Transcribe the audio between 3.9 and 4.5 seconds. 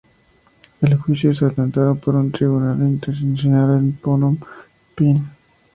Phnom